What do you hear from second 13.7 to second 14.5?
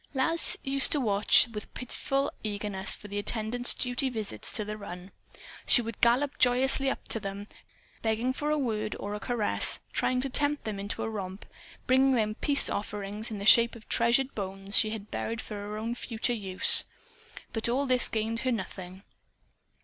of treasured